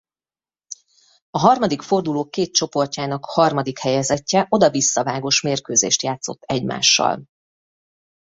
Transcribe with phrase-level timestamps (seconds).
[1.29, 7.23] A harmadik forduló két csoportjának harmadik helyezettje oda-visszavágós mérkőzést játszott egymással.